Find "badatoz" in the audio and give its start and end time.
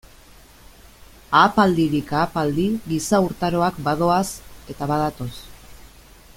4.95-5.33